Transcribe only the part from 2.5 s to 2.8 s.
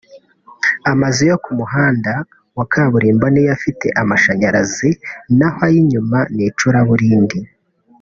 wa